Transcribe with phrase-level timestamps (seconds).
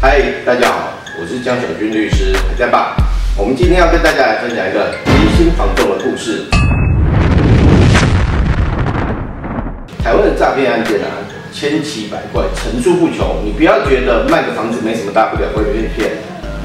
[0.00, 2.94] 嗨，大家好，我是江小军律师，还在吧？
[3.36, 6.44] 我们今天要跟大家来分享一个疑心防重的故事。
[10.00, 11.10] 台湾的诈骗案件啊，
[11.52, 13.42] 千奇百怪，层出不穷。
[13.44, 16.12] 你不要觉得卖个房子没什么大不了会被骗，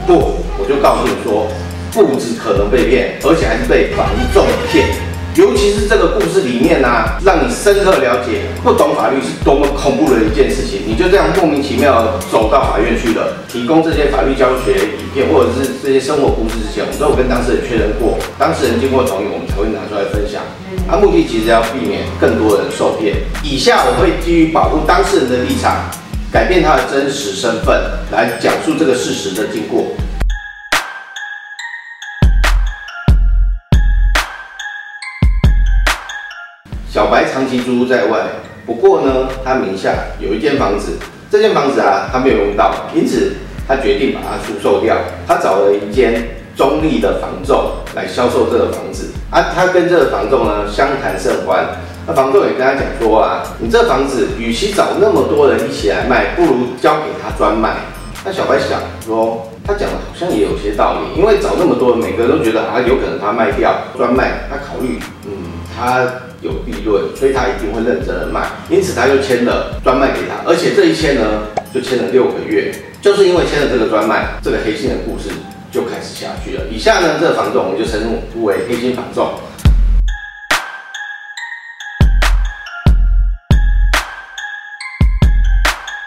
[0.05, 1.47] 不，我就告诉你说，
[1.91, 4.89] 不止可能被骗，而且还是被房仲骗。
[5.36, 6.88] 尤其是这个故事里面呢，
[7.25, 10.81] 让你深刻了解不懂法律是多么恐怖的一件事情。
[10.86, 20.43] 你就这样莫名其妙走到法院去了，提供这些法律教学影片或者是这些生活故事之前，我们都有跟当事人确认过，当事人经过同意，我们才会拿出来分享。
[20.88, 23.18] 啊，目的其实要避免更多人受骗。
[23.43, 25.90] 以下我会基于保护当事人的立场，
[26.31, 27.73] 改变他的真实身份，
[28.12, 29.88] 来讲述这个事实的经过。
[37.03, 38.17] 小白长期租在外，
[38.66, 40.93] 不过呢，他名下有一间房子，
[41.29, 43.34] 这间房子啊，他没有用到，因此
[43.67, 44.95] 他决定把它出售掉。
[45.27, 51.71] 他找了一间中立的房仲来销售这个房子啊，他跟这个房仲呢相谈甚欢。
[52.07, 57.76] 那房仲也跟他讲说啊，你这房子与其找那么多人一起来卖，不如交给他专卖。
[58.24, 65.31] 那小白想说，他讲的好像也有些道理，因为找那么多人，每个人都觉得啊，有可能他卖掉专卖，他考虑，嗯，
[65.78, 66.07] 他。
[66.44, 75.30] 有利润，所以他一定会认真的卖，因此他就签了专卖给他，而且这一签呢，就签了六个月，就是因为签了这个专卖，这个黑心的故事
[75.72, 76.64] 就开始下去了。
[76.69, 79.40] 以下呢，这个房仲我们就称呼为黑心房仲。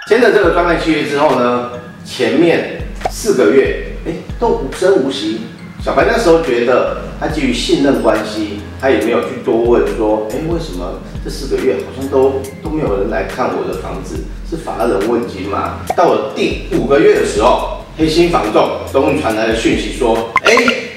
[0.06, 1.70] 签了这个专卖契约之后呢，
[2.04, 5.46] 前面四个月，哎，都无声无息。
[5.82, 14.24] 小白那时候觉得，他基于信任关系，他也没有去多问说，哎，为什么这四个月好像都都没有人来看我的房子？
[14.48, 15.80] 是乏人问津吗？
[15.96, 20.52] 到了第五个月的时候，黑心房仲终于传来了讯息说，哎，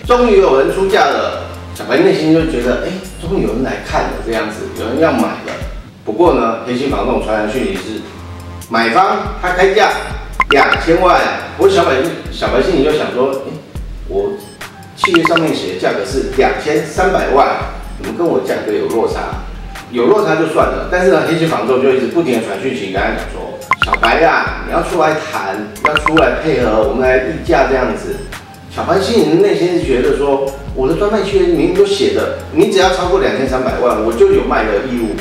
[0.05, 1.47] 终于有人出价了。
[1.73, 5.53] 小白内心就觉得，哎，终于有人来看了，这样子有人要买了。
[6.03, 8.01] 不过呢，黑心房仲传来讯息是，
[8.69, 9.89] 买方他开价
[10.51, 11.19] 两千万。
[11.57, 11.91] 我小白
[12.31, 13.51] 小白心里就想说，哎，
[14.09, 14.33] 我。
[14.99, 17.47] 契约上面写的价格是两千三百万，
[17.99, 19.47] 你们跟我价格有落差，
[19.91, 20.89] 有落差就算了。
[20.91, 25.55] 但是呢，黑心房仲就一直不停的传讯息，跟他讲说，小白呀，你要出来谈，
[25.87, 28.17] 要出来配合，我们来议价这样子。
[28.69, 30.45] 小白心里内心是觉得说，
[30.75, 35.15] 我的专卖契约明明都写的，你只要超过两千三百万，我就有卖的义务。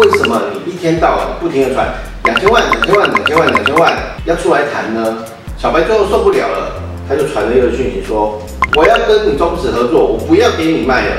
[0.00, 1.86] 为什么你一天到晚不停的传
[2.24, 3.92] 两千万、两千万、两千万、两千万，
[4.24, 5.18] 要出来谈呢？
[5.58, 8.40] 小白最后受不了了，他就传了一个讯息说。
[8.76, 11.16] 我要跟你终止合作，我不要给你卖了。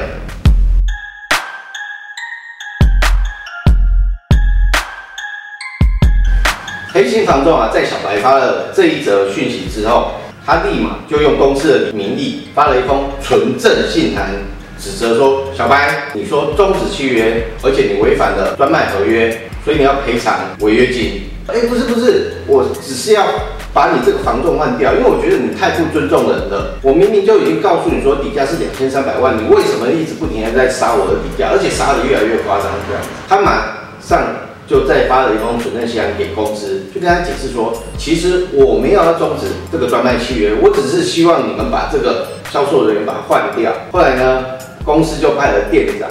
[6.94, 10.12] 黑心房仲啊，在小白发了这一则讯息之后，
[10.46, 14.32] 他立马就用公司的名义发了一封纯正信函，
[14.80, 21.30] 指责说：小白，你说终止契约，而且你违反了专卖合约，所以你要赔偿违约金。
[21.48, 23.26] 哎，不是不是，我只是要。
[23.74, 26.74] 把你这个房仲换掉，因为我觉得你太不尊重人了。
[26.82, 33.04] 我明明就已经告诉你说底价是两千三百万，你为什么一直不停的在杀我的底价，而且杀的越来越夸张这样？
[33.28, 34.24] 他马上
[34.68, 43.72] 就再发了一封存证信给公司，就跟他解释说，其实我没有要终止这个专卖契约，我只是希望你们把这个销售人员把它换掉。
[43.92, 44.46] 后来呢，
[44.84, 46.10] 公司就派了店长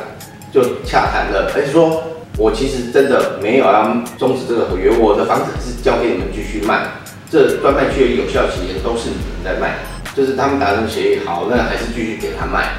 [0.52, 2.02] 就洽谈了，而且说
[2.36, 6.86] 我其实真的没有要终止这个合约，我的房子是交给你们继续卖。
[7.30, 9.80] 这专卖契约有效期间都是你们在卖，
[10.16, 12.72] 就是他们达成协议好，那还是继续给他卖。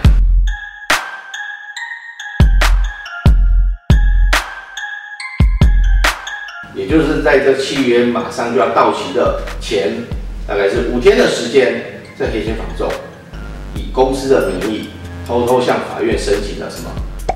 [6.74, 9.94] 也就是在这契约马上就要到期的前，
[10.48, 12.92] 大概是五天的时间，这黑心房仲
[13.76, 14.90] 以公司的名义
[15.28, 16.90] 偷偷向法院申请了什么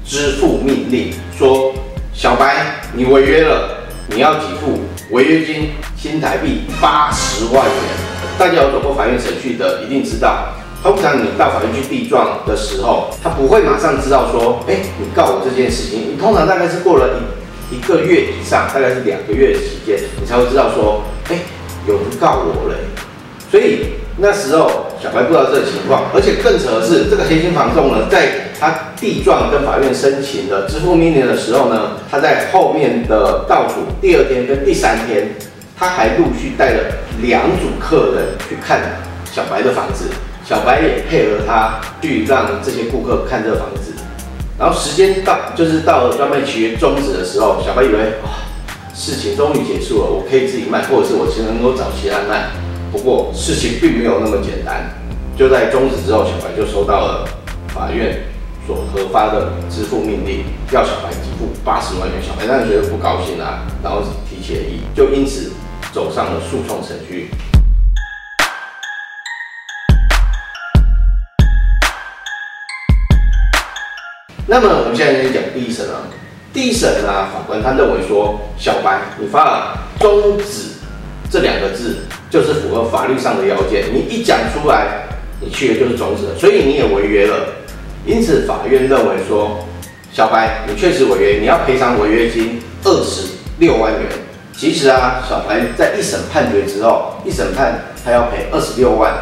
[0.04, 1.76] 支付命令，说
[2.12, 4.80] 小白你违约了，你要给付
[5.14, 5.70] 违约金。
[5.96, 7.74] 新台币八十万元，
[8.38, 10.50] 大家有走过法院程序的一定知道，
[10.84, 17.22] 通常你到法院去递状的时候，他不会马上知道说，哎，你告我这件事情，你通常大概是过了
[17.72, 21.38] 一一个月以上，大概是两个月的时间，你才会知道说，哎，
[21.88, 22.76] 有人告我了。
[23.50, 35.30] 所以那时候小白不知道这个情况，而且更扯的是，这个黑心房仲呢，在他地状跟法院申请的支付命令的时候呢，他在后面的倒数第二天跟第三天。
[35.76, 36.80] 他还陆续带了
[37.22, 40.06] 两组客人去看小白的房子，
[40.46, 43.92] 小白也配合他去让这些顾客看这个房子。
[44.58, 47.94] 然后时间到，就是到了专卖契约终止的时候，小白以为
[48.24, 48.30] 哇，
[48.94, 52.52] 事情终于结束了，我可以自己卖，或者是我其实能够找其他人卖。
[52.94, 54.88] 不过事情并没有那么简单，
[55.36, 57.28] 就在终止之后，小白就收到了
[57.70, 58.22] 法院
[58.68, 62.22] 所核发的支付命令，要小白支付八十万元。
[62.22, 65.52] 小白当然觉得不高兴啊，然后提起了议，就因此
[65.92, 67.32] 走上了诉讼程序。
[74.46, 76.04] 那么我们现在先讲第一审啊，
[76.54, 80.73] 第一审啊，法官他认为说，小白你发了终止
[81.34, 81.96] 这两个字，
[82.30, 85.08] 就是符合法律上的要件，你一讲出来，
[85.42, 87.36] 你去的就是终止，所以你也违约了。
[88.06, 89.66] 因此法院认为说，
[90.12, 94.02] 小白你确实违约，你要赔偿违约金二十六万元。
[94.56, 99.16] 其实啊，小白在一审判决之后，一审判他要赔二十六万，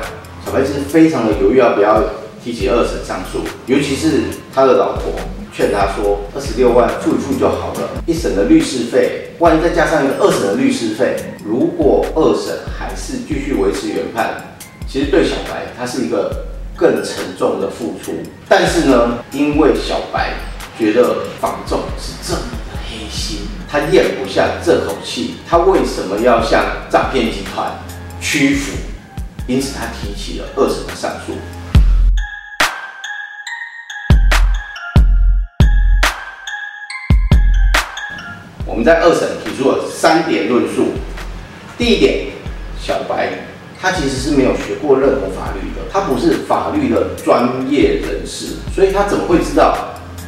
[0.45, 2.03] 小白是非常的犹豫要不要。
[2.43, 4.23] 提起二审上诉，尤其是
[4.53, 5.13] 他的老婆
[5.53, 11.15] 劝他说：“二十六万付一付就好了，一审的律师费，万一再加上一个二审的律师费，
[11.45, 14.55] 如果二审还是继续维持原判，
[14.87, 16.45] 其实对小白他是一个
[16.75, 18.13] 更沉重的付出。
[18.49, 20.33] 但是呢，因为小白
[20.79, 22.41] 觉得房仲是这么
[22.73, 27.71] 的黑心，他咽不下这口气，他为什么要向诈骗集团
[28.19, 28.75] 屈服？
[29.45, 31.33] 因此他提起了二审的上诉。”
[38.71, 40.93] 我们在二审提出了三点论述。
[41.77, 42.27] 第一点，
[42.79, 43.27] 小白
[43.79, 49.75] 他其实是没有学过任何法律的，他不是法律的专业人士，所以他怎么会知道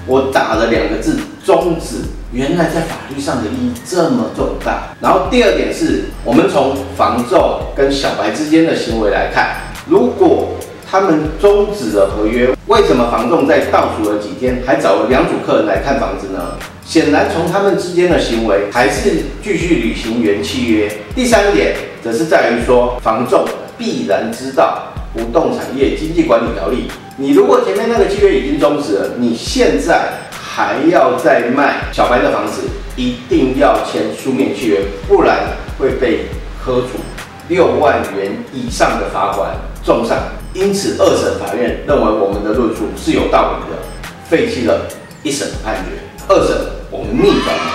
[0.06, 2.02] 我打了两个字“终止”，
[2.34, 4.90] 原来在法律上的意义这么重大？
[5.00, 9.56] 然后第二点是，我们从房仲跟小白之间的行为来看，
[9.88, 10.56] 如果
[10.92, 16.58] 他们终止了合约，为什么房仲在倒数了几天还找了两组客人来看房子呢？
[16.86, 20.92] 显然，从他们之间的行为还是继续履行原契约。
[21.16, 23.46] 第三点，则是在于说，房仲
[23.78, 26.88] 必然知道《不动产业经济管理条例》。
[27.18, 32.64] 你如果前面那个契约已经终止了，你现在还要再卖小白的房子，
[32.96, 35.38] 一定要签书面契约，不然
[35.80, 36.26] 会被
[36.64, 37.00] 科处
[37.48, 39.56] 六万元以上的罚款。
[39.84, 40.18] 重上。
[40.54, 43.82] 因此，二审法院认为我们的论述是有道理的，
[44.30, 44.88] 废弃了
[45.24, 46.13] 一审判决。
[46.30, 46.56] 二审
[46.90, 47.74] 我们逆转了。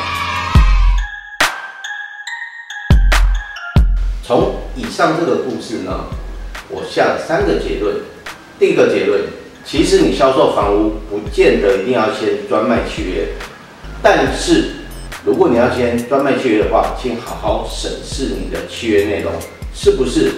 [4.24, 6.06] 从以上这个故事呢，
[6.70, 7.96] 我下了三个结论。
[8.58, 9.20] 第一个结论，
[9.66, 13.28] 其实你销售房屋不见得一定要签专卖契约，
[14.02, 14.70] 但是
[15.24, 19.30] 如果你要签专卖契约的话，请好好审视你的契约内容
[19.74, 20.32] 是不是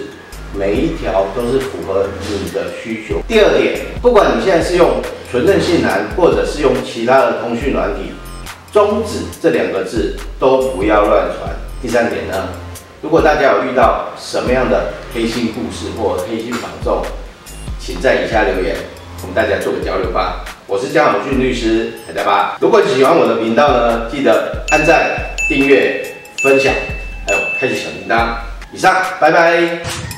[0.53, 3.21] 每一条都是符合你的需求。
[3.27, 5.01] 第二点，不管你现在是用。
[5.31, 8.11] 纯正信函，或者是用其他的通讯软体，
[8.69, 11.55] 终止这两个字都不要乱传。
[11.81, 12.49] 第三点呢，
[13.01, 17.01] 如果大家有遇到什么样的黑心故事或黑心仿众，
[17.79, 18.75] 请在以下留言，
[19.21, 20.43] 我们大家做个交流吧。
[20.67, 22.57] 我是江永俊律师，大家吧。
[22.59, 26.05] 如果喜欢我的频道呢，记得按赞、订阅、
[26.43, 26.73] 分享，
[27.25, 28.35] 还有开启小铃铛。
[28.73, 30.10] 以上，拜拜。